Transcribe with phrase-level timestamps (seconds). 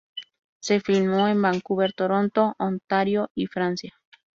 [0.61, 3.93] Se filmó en Vancouver, Toronto, Ontario y Francia.